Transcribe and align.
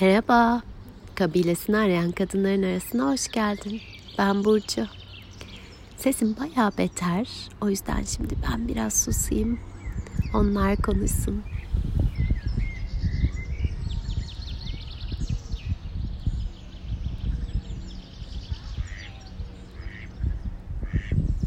Merhaba. 0.00 0.62
Kabilesini 1.14 1.76
arayan 1.76 2.12
kadınların 2.12 2.62
arasına 2.62 3.12
hoş 3.12 3.28
geldin. 3.28 3.80
Ben 4.18 4.44
Burcu. 4.44 4.86
Sesim 5.96 6.36
baya 6.36 6.72
beter. 6.78 7.28
O 7.60 7.68
yüzden 7.68 8.02
şimdi 8.02 8.34
ben 8.50 8.68
biraz 8.68 9.04
susayım. 9.04 9.58
Onlar 10.34 10.76
konuşsun. 10.76 11.42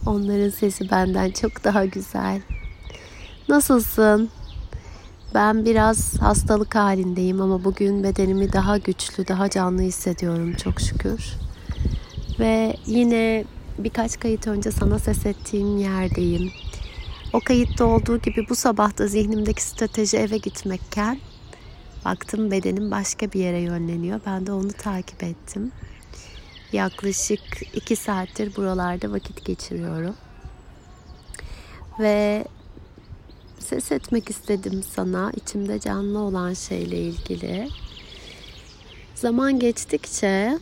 Onların 0.05 0.49
sesi 0.49 0.91
benden 0.91 1.31
çok 1.31 1.63
daha 1.63 1.85
güzel. 1.85 2.41
Nasılsın? 3.49 4.29
Ben 5.33 5.65
biraz 5.65 6.21
hastalık 6.21 6.75
halindeyim 6.75 7.41
ama 7.41 7.63
bugün 7.63 8.03
bedenimi 8.03 8.53
daha 8.53 8.77
güçlü, 8.77 9.27
daha 9.27 9.49
canlı 9.49 9.81
hissediyorum 9.81 10.53
çok 10.53 10.81
şükür. 10.81 11.33
Ve 12.39 12.75
yine 12.85 13.45
birkaç 13.77 14.19
kayıt 14.19 14.47
önce 14.47 14.71
sana 14.71 14.99
ses 14.99 15.25
ettiğim 15.25 15.77
yerdeyim. 15.77 16.51
O 17.33 17.39
kayıtta 17.39 17.85
olduğu 17.85 18.17
gibi 18.17 18.45
bu 18.49 18.55
sabah 18.55 18.97
da 18.97 19.07
zihnimdeki 19.07 19.63
strateji 19.63 20.17
eve 20.17 20.37
gitmekken 20.37 21.19
baktım 22.05 22.51
bedenim 22.51 22.91
başka 22.91 23.31
bir 23.31 23.39
yere 23.39 23.59
yönleniyor. 23.59 24.21
Ben 24.25 24.47
de 24.47 24.51
onu 24.51 24.71
takip 24.71 25.23
ettim. 25.23 25.71
Yaklaşık 26.73 27.41
iki 27.73 27.95
saattir 27.95 28.55
buralarda 28.55 29.11
vakit 29.11 29.45
geçiriyorum. 29.45 30.15
Ve 31.99 32.45
ses 33.61 33.91
etmek 33.91 34.29
istedim 34.29 34.83
sana 34.83 35.31
içimde 35.35 35.79
canlı 35.79 36.19
olan 36.19 36.53
şeyle 36.53 36.97
ilgili. 36.97 37.67
Zaman 39.15 39.59
geçtikçe 39.59 40.59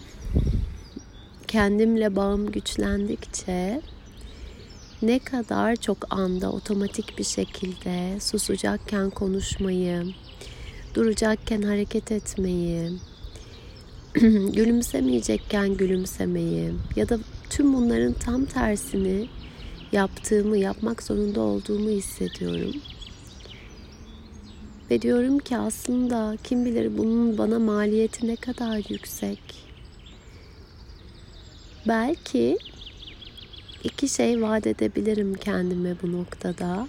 kendimle 1.48 2.16
bağım 2.16 2.52
güçlendikçe 2.52 3.82
ne 5.02 5.20
kadar 5.20 5.76
çok 5.76 5.98
anda 6.10 6.52
otomatik 6.52 7.18
bir 7.18 7.24
şekilde 7.24 8.20
susacakken 8.20 9.10
konuşmayı, 9.10 10.04
duracakken 10.94 11.62
hareket 11.62 12.12
etmeyi, 12.12 12.92
gülümsemeyecekken 14.54 15.78
gülümsemeyi 15.78 16.72
ya 16.96 17.10
da 17.10 17.20
tüm 17.50 17.74
bunların 17.74 18.14
tam 18.14 18.46
tersini 18.46 19.30
yaptığımı, 19.92 20.58
yapmak 20.58 21.04
zorunda 21.04 21.42
olduğumu 21.42 21.90
hissediyorum. 21.90 22.74
Ve 24.92 25.02
diyorum 25.02 25.40
ki 25.40 25.58
aslında 25.58 26.38
kim 26.44 26.66
bilir 26.66 26.98
bunun 26.98 27.38
bana 27.38 27.60
maliyeti 27.60 28.28
ne 28.28 28.36
kadar 28.36 28.82
yüksek. 28.90 29.40
Belki 31.88 32.58
iki 33.84 34.10
şey 34.10 34.42
vaat 34.42 34.68
edebilirim 34.68 35.34
kendime 35.34 35.96
bu 36.04 36.12
noktada. 36.12 36.88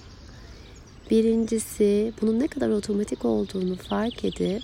Birincisi 1.11 2.13
bunun 2.21 2.41
ne 2.41 2.47
kadar 2.47 2.69
otomatik 2.69 3.25
olduğunu 3.25 3.77
fark 3.77 4.25
edip 4.25 4.63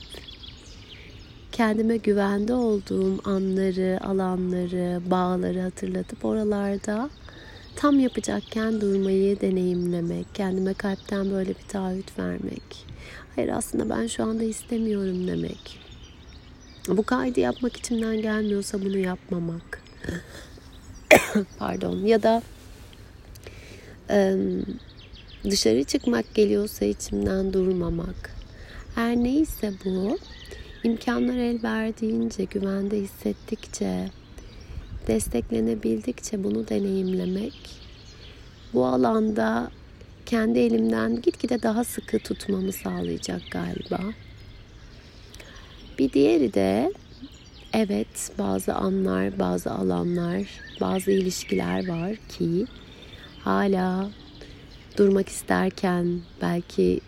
kendime 1.52 1.96
güvende 1.96 2.54
olduğum 2.54 3.20
anları, 3.24 4.00
alanları, 4.04 5.10
bağları 5.10 5.60
hatırlatıp 5.60 6.24
oralarda 6.24 7.10
tam 7.76 8.00
yapacakken 8.00 8.80
durmayı 8.80 9.40
deneyimlemek, 9.40 10.34
kendime 10.34 10.74
kalpten 10.74 11.30
böyle 11.30 11.48
bir 11.48 11.68
taahhüt 11.68 12.18
vermek. 12.18 12.86
Hayır 13.36 13.48
aslında 13.48 13.90
ben 13.90 14.06
şu 14.06 14.24
anda 14.24 14.44
istemiyorum 14.44 15.26
demek. 15.26 15.78
Bu 16.88 17.02
kaydı 17.02 17.40
yapmak 17.40 17.76
içimden 17.76 18.22
gelmiyorsa 18.22 18.80
bunu 18.80 18.98
yapmamak. 18.98 19.82
Pardon. 21.58 21.98
Ya 21.98 22.22
da 22.22 22.42
dışarı 25.44 25.84
çıkmak 25.84 26.34
geliyorsa 26.34 26.84
içimden 26.84 27.52
durmamak. 27.52 28.30
Her 28.94 29.16
neyse 29.16 29.72
bu 29.84 30.18
imkanlar 30.84 31.36
el 31.36 31.62
verdiğince, 31.62 32.44
güvende 32.44 32.96
hissettikçe, 32.96 34.10
desteklenebildikçe 35.06 36.44
bunu 36.44 36.68
deneyimlemek 36.68 37.54
bu 38.74 38.86
alanda 38.86 39.70
kendi 40.26 40.58
elimden 40.58 41.22
gitgide 41.22 41.62
daha 41.62 41.84
sıkı 41.84 42.18
tutmamı 42.18 42.72
sağlayacak 42.72 43.42
galiba. 43.50 44.00
Bir 45.98 46.12
diğeri 46.12 46.54
de 46.54 46.92
evet 47.72 48.30
bazı 48.38 48.74
anlar, 48.74 49.38
bazı 49.38 49.70
alanlar, 49.70 50.42
bazı 50.80 51.10
ilişkiler 51.10 51.88
var 51.88 52.16
ki 52.28 52.66
hala 53.44 54.10
durmak 54.98 55.28
isterken 55.28 56.20
belki 56.42 57.00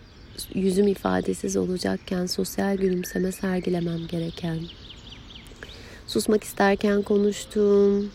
yüzüm 0.53 0.87
ifadesiz 0.87 1.57
olacakken 1.57 2.25
sosyal 2.25 2.77
gülümseme 2.77 3.31
sergilemem 3.31 4.07
gereken 4.07 4.59
susmak 6.09 6.43
isterken 6.43 7.01
konuştuğum 7.01 8.11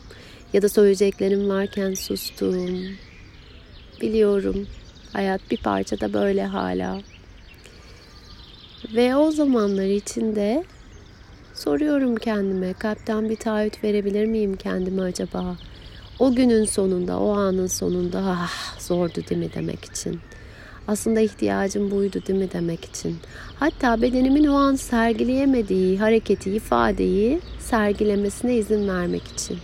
ya 0.53 0.62
da 0.62 0.69
söyleyeceklerim 0.69 1.49
varken 1.49 1.94
sustum 1.94 2.81
biliyorum 4.00 4.66
Hayat 5.15 5.50
bir 5.50 5.56
parça 5.56 6.00
da 6.00 6.12
böyle 6.12 6.47
hala. 6.47 7.00
Ve 8.94 9.16
o 9.16 9.31
zamanlar 9.31 9.84
içinde 9.84 10.65
soruyorum 11.55 12.16
kendime 12.16 12.72
kalpten 12.72 13.31
bir 13.31 13.37
taahhüt 13.37 13.84
verebilir 13.84 14.26
miyim 14.26 14.56
kendime 14.56 15.03
acaba? 15.03 15.56
O 16.19 16.34
günün 16.34 16.65
sonunda, 16.65 17.19
o 17.19 17.37
anın 17.37 17.66
sonunda 17.66 18.19
ah 18.19 18.81
zordu 18.81 19.21
değil 19.31 19.41
mi 19.41 19.50
demek 19.55 19.84
için. 19.84 20.21
Aslında 20.88 21.20
ihtiyacım 21.20 21.90
buydu 21.90 22.22
değil 22.28 22.38
mi 22.38 22.48
demek 22.52 22.84
için. 22.84 23.16
Hatta 23.58 24.02
bedenimin 24.02 24.46
o 24.46 24.54
an 24.54 24.74
sergileyemediği 24.74 25.98
hareketi, 25.98 26.50
ifadeyi 26.50 27.40
sergilemesine 27.58 28.56
izin 28.56 28.88
vermek 28.88 29.22
için. 29.26 29.58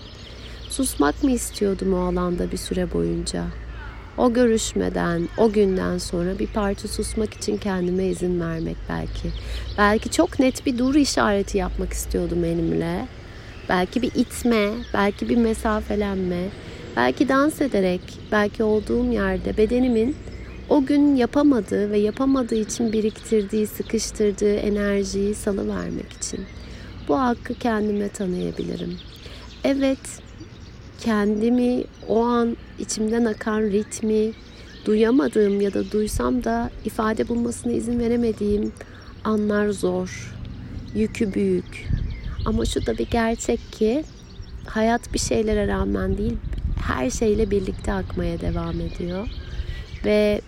Susmak 0.69 1.23
mı 1.25 1.31
istiyordum 1.31 1.95
o 1.95 1.99
alanda 1.99 2.53
bir 2.53 2.57
süre 2.57 2.93
boyunca? 2.93 3.45
O 4.19 4.33
görüşmeden, 4.33 5.29
o 5.39 5.53
günden 5.53 5.99
sonra 5.99 6.39
bir 6.39 6.47
parça 6.47 6.89
susmak 6.89 7.35
için 7.35 7.57
kendime 7.57 8.05
izin 8.05 8.41
vermek 8.41 8.77
belki. 8.89 9.31
Belki 9.79 10.11
çok 10.11 10.39
net 10.39 10.67
bir 10.67 10.79
dur 10.79 10.95
işareti 10.95 11.59
yapmak 11.59 11.93
istiyordum 11.93 12.45
elimle. 12.45 13.07
Belki 13.69 14.03
bir 14.03 14.11
itme, 14.15 14.71
belki 14.95 15.29
bir 15.29 15.37
mesafelenme, 15.37 16.49
belki 16.97 17.29
dans 17.29 17.61
ederek, 17.61 18.01
belki 18.33 18.63
olduğum 18.63 19.13
yerde 19.13 19.57
bedenimin 19.57 20.17
o 20.71 20.85
gün 20.85 21.17
yapamadığı 21.17 21.91
ve 21.91 21.99
yapamadığı 21.99 22.55
için 22.55 22.93
biriktirdiği, 22.93 23.67
sıkıştırdığı 23.67 24.55
enerjiyi 24.55 25.35
salıvermek 25.35 26.13
için. 26.13 26.41
Bu 27.09 27.21
hakkı 27.21 27.55
kendime 27.55 28.09
tanıyabilirim. 28.09 28.97
Evet, 29.65 29.99
kendimi 31.01 31.85
o 32.09 32.25
an 32.25 32.57
içimden 32.79 33.25
akan 33.25 33.61
ritmi 33.61 34.33
duyamadığım 34.85 35.61
ya 35.61 35.75
da 35.75 35.91
duysam 35.91 36.45
da 36.45 36.71
ifade 36.85 37.29
bulmasına 37.29 37.73
izin 37.73 38.01
veremediğim 38.01 38.73
anlar 39.25 39.69
zor. 39.69 40.35
Yükü 40.95 41.35
büyük. 41.35 41.89
Ama 42.45 42.65
şu 42.65 42.87
da 42.87 42.99
bir 42.99 43.07
gerçek 43.11 43.73
ki 43.73 44.05
hayat 44.67 45.15
bir 45.15 45.19
şeylere 45.19 45.67
rağmen 45.67 46.19
değil 46.19 46.37
her 46.87 47.11
şeyle 47.11 47.51
birlikte 47.51 47.93
akmaya 47.93 48.41
devam 48.41 48.81
ediyor. 48.81 49.29
Ve 50.05 50.41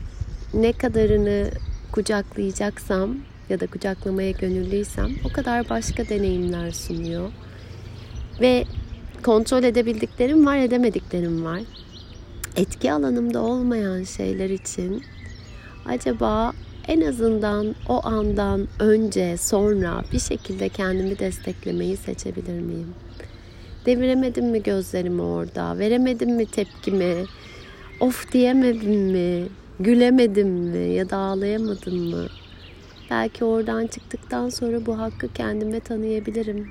ne 0.54 0.72
kadarını 0.72 1.50
kucaklayacaksam 1.92 3.16
ya 3.48 3.60
da 3.60 3.66
kucaklamaya 3.66 4.30
gönüllüysem 4.30 5.10
o 5.24 5.32
kadar 5.32 5.68
başka 5.68 6.08
deneyimler 6.08 6.70
sunuyor. 6.70 7.30
Ve 8.40 8.64
kontrol 9.22 9.64
edebildiklerim 9.64 10.46
var, 10.46 10.56
edemediklerim 10.56 11.44
var. 11.44 11.60
Etki 12.56 12.92
alanımda 12.92 13.42
olmayan 13.42 14.02
şeyler 14.02 14.50
için 14.50 15.02
acaba 15.86 16.52
en 16.88 17.00
azından 17.00 17.74
o 17.88 18.06
andan 18.06 18.68
önce, 18.78 19.36
sonra 19.36 20.04
bir 20.12 20.18
şekilde 20.18 20.68
kendimi 20.68 21.18
desteklemeyi 21.18 21.96
seçebilir 21.96 22.60
miyim? 22.60 22.94
Deviremedim 23.86 24.46
mi 24.46 24.62
gözlerimi 24.62 25.22
orada? 25.22 25.78
Veremedim 25.78 26.30
mi 26.30 26.46
tepkimi? 26.46 27.24
Of 28.00 28.32
diyemedim 28.32 28.94
mi? 28.94 29.48
Gülemedim 29.80 30.48
mi? 30.48 30.94
Ya 30.94 31.10
da 31.10 31.16
ağlayamadım 31.16 32.10
mı? 32.10 32.26
Belki 33.10 33.44
oradan 33.44 33.86
çıktıktan 33.86 34.48
sonra 34.48 34.86
bu 34.86 34.98
hakkı 34.98 35.32
kendime 35.32 35.80
tanıyabilirim. 35.80 36.68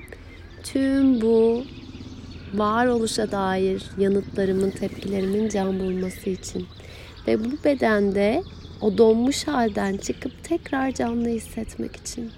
Tüm 0.62 1.20
bu 1.20 1.64
varoluşa 2.54 3.30
dair 3.30 3.82
yanıtlarımın, 3.98 4.70
tepkilerimin 4.70 5.48
can 5.48 5.80
bulması 5.80 6.30
için. 6.30 6.66
Ve 7.26 7.44
bu 7.44 7.64
bedende 7.64 8.42
o 8.80 8.98
donmuş 8.98 9.48
halden 9.48 9.96
çıkıp 9.96 10.44
tekrar 10.44 10.92
canlı 10.92 11.28
hissetmek 11.28 11.96
için. 11.96 12.30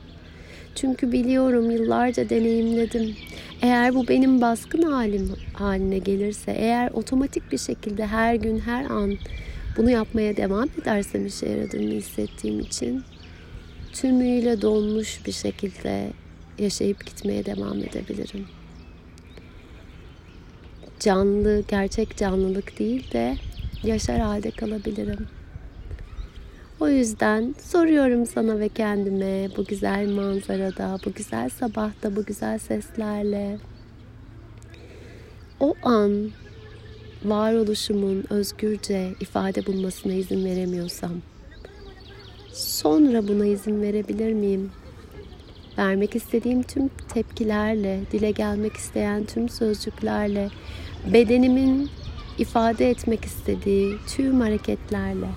Çünkü 0.74 1.12
biliyorum 1.12 1.70
yıllarca 1.70 2.28
deneyimledim. 2.28 3.16
Eğer 3.62 3.94
bu 3.94 4.08
benim 4.08 4.40
baskın 4.40 4.82
halim 4.82 5.32
haline 5.52 5.98
gelirse, 5.98 6.52
eğer 6.52 6.90
otomatik 6.90 7.52
bir 7.52 7.58
şekilde 7.58 8.06
her 8.06 8.34
gün 8.34 8.58
her 8.58 8.84
an 8.84 9.16
bunu 9.76 9.90
yapmaya 9.90 10.36
devam 10.36 10.68
edersem 10.82 11.26
işe 11.26 11.48
yaradığını 11.48 11.90
hissettiğim 11.90 12.60
için 12.60 13.04
tümüyle 13.92 14.62
donmuş 14.62 15.26
bir 15.26 15.32
şekilde 15.32 16.10
yaşayıp 16.58 17.06
gitmeye 17.06 17.44
devam 17.44 17.78
edebilirim. 17.78 18.46
Canlı, 21.00 21.64
gerçek 21.68 22.16
canlılık 22.16 22.78
değil 22.78 23.12
de 23.12 23.36
yaşar 23.82 24.20
halde 24.20 24.50
kalabilirim. 24.50 25.26
O 26.80 26.88
yüzden 26.88 27.54
soruyorum 27.62 28.26
sana 28.26 28.58
ve 28.58 28.68
kendime 28.68 29.48
bu 29.56 29.64
güzel 29.64 30.08
manzarada, 30.08 30.98
bu 31.06 31.12
güzel 31.12 31.48
sabahta, 31.48 32.16
bu 32.16 32.24
güzel 32.24 32.58
seslerle 32.58 33.58
o 35.60 35.74
an 35.82 36.30
varoluşumun 37.24 38.24
özgürce 38.30 39.14
ifade 39.20 39.66
bulmasına 39.66 40.12
izin 40.12 40.44
veremiyorsam 40.44 41.12
sonra 42.52 43.28
buna 43.28 43.46
izin 43.46 43.82
verebilir 43.82 44.32
miyim? 44.32 44.70
Vermek 45.78 46.16
istediğim 46.16 46.62
tüm 46.62 46.88
tepkilerle, 46.88 48.00
dile 48.12 48.30
gelmek 48.30 48.76
isteyen 48.76 49.24
tüm 49.24 49.48
sözcüklerle, 49.48 50.50
bedenimin 51.12 51.90
ifade 52.38 52.90
etmek 52.90 53.24
istediği 53.24 53.94
tüm 54.06 54.40
hareketlerle 54.40 55.28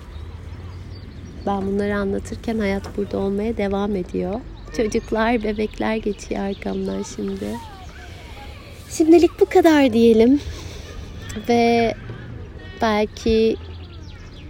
ben 1.48 1.66
bunları 1.66 1.96
anlatırken 1.96 2.58
hayat 2.58 2.96
burada 2.96 3.18
olmaya 3.18 3.56
devam 3.56 3.96
ediyor. 3.96 4.40
Çocuklar, 4.76 5.42
bebekler 5.42 5.96
geçiyor 5.96 6.40
arkamdan 6.40 7.02
şimdi. 7.16 7.56
Şimdilik 8.90 9.40
bu 9.40 9.46
kadar 9.46 9.92
diyelim. 9.92 10.40
Ve 11.48 11.94
belki 12.82 13.56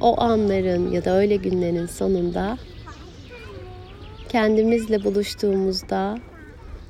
o 0.00 0.20
anların 0.20 0.90
ya 0.90 1.05
da 1.05 1.17
öyle 1.17 1.37
günlerin 1.37 1.87
sonunda 1.87 2.58
kendimizle 4.29 5.05
buluştuğumuzda 5.05 6.19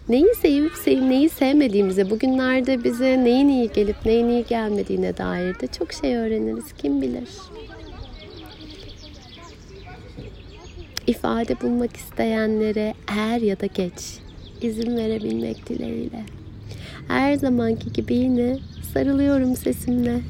neyi 0.09 0.35
sevip 0.35 0.73
sevip 0.73 1.03
neyi 1.03 1.29
sevmediğimize, 1.29 2.11
bugünlerde 2.11 2.85
bize 2.85 3.25
neyin 3.25 3.49
iyi 3.49 3.73
gelip 3.73 4.07
neyin 4.07 4.29
iyi 4.29 4.45
gelmediğine 4.45 5.17
dair 5.17 5.61
de 5.61 5.67
çok 5.67 5.93
şey 5.93 6.17
öğreniriz. 6.17 6.73
Kim 6.79 7.03
bilir? 7.03 7.29
ifade 11.09 11.61
bulmak 11.61 11.97
isteyenlere 11.97 12.95
er 13.09 13.41
ya 13.41 13.61
da 13.61 13.67
geç 13.67 14.19
izin 14.63 14.97
verebilmek 14.97 15.69
dileğiyle. 15.69 16.25
Her 17.09 17.35
zamanki 17.35 17.93
gibi 17.93 18.15
yine 18.15 18.59
sarılıyorum 18.99 19.57
sesimle. 19.57 20.21